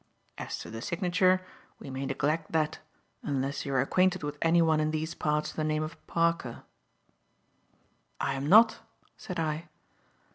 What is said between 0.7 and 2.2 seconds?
the signature, we may